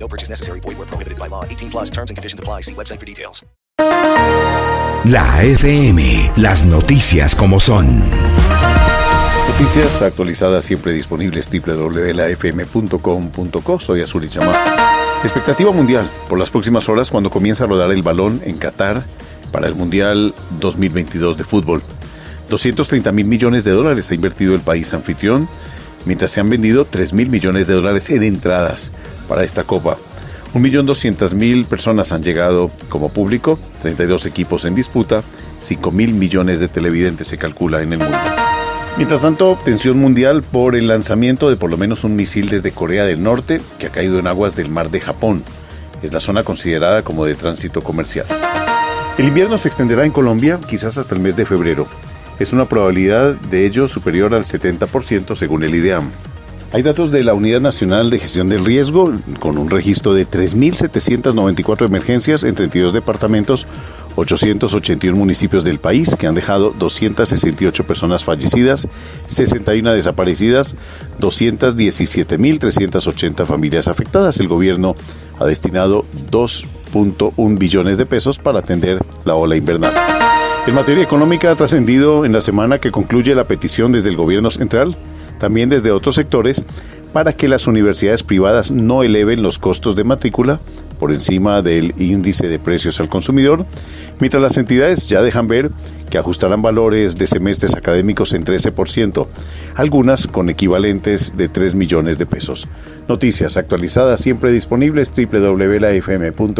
[0.00, 0.60] No purchase necessary.
[0.60, 1.44] Void where prohibited by law.
[1.44, 2.62] 18 plus terms and conditions apply.
[2.62, 3.44] See website for details.
[5.04, 7.86] La FM, las noticias como son.
[9.48, 12.20] Noticias actualizadas siempre disponibles www.lafm.com.co.
[13.80, 14.88] Soy Azuri Chamá.
[15.22, 19.02] Expectativa mundial por las próximas horas cuando comienza a rodar el balón en Qatar
[19.50, 21.82] para el Mundial 2022 de fútbol.
[22.50, 25.48] 230 mil millones de dólares ha invertido el país anfitrión,
[26.04, 28.90] mientras se han vendido 3 mil millones de dólares en entradas
[29.28, 29.96] para esta copa.
[30.54, 35.22] 1.200.000 personas han llegado como público, 32 equipos en disputa,
[35.60, 38.18] 5 mil millones de televidentes se calcula en el mundo.
[38.96, 43.04] Mientras tanto, tensión mundial por el lanzamiento de por lo menos un misil desde Corea
[43.04, 45.44] del Norte que ha caído en aguas del mar de Japón.
[46.02, 48.26] Es la zona considerada como de tránsito comercial.
[49.18, 51.86] El invierno se extenderá en Colombia quizás hasta el mes de febrero.
[52.38, 56.10] Es una probabilidad de ello superior al 70% según el IDEAM.
[56.70, 61.86] Hay datos de la Unidad Nacional de Gestión del Riesgo, con un registro de 3.794
[61.86, 63.66] emergencias en 32 departamentos,
[64.16, 68.86] 881 municipios del país, que han dejado 268 personas fallecidas,
[69.28, 70.76] 61 desaparecidas,
[71.20, 74.38] 217.380 familias afectadas.
[74.38, 74.94] El gobierno
[75.38, 79.94] ha destinado 2.1 billones de pesos para atender la ola invernal.
[80.66, 84.50] En materia económica ha trascendido en la semana que concluye la petición desde el gobierno
[84.50, 84.98] central
[85.38, 86.64] también desde otros sectores,
[87.12, 90.60] para que las universidades privadas no eleven los costos de matrícula
[90.98, 93.64] por encima del índice de precios al consumidor,
[94.20, 95.70] mientras las entidades ya dejan ver
[96.10, 99.26] que ajustarán valores de semestres académicos en 13%,
[99.74, 102.68] algunas con equivalentes de 3 millones de pesos.
[103.08, 106.58] Noticias actualizadas siempre disponibles www.lafm.com.co.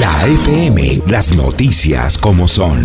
[0.00, 2.84] La FM, las noticias como son.